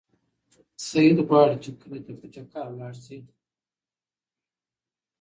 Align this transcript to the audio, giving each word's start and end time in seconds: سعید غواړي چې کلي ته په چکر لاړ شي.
سعید 0.87 1.17
غواړي 1.27 1.55
چې 1.63 1.69
کلي 1.81 1.99
ته 2.05 2.11
په 2.19 2.25
چکر 2.33 2.65
لاړ 2.79 2.93
شي. 3.05 3.17